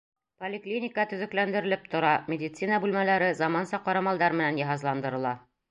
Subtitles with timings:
[0.43, 5.39] Поликлиника төҙөкләндерелеп тора, медицина бүлмәләре заманса ҡорамалдар менән йыһазландырыла.